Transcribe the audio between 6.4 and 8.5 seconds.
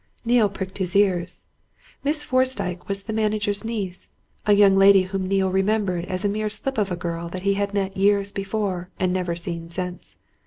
slip of a girl that he had met years